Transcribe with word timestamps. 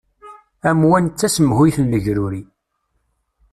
Amwan 0.69 1.05
d 1.07 1.15
tasemhuyt 1.19 1.77
n 1.81 1.89
legruri. 1.91 2.41